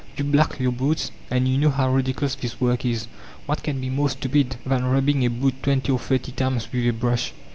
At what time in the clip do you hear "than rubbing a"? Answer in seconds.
4.65-5.29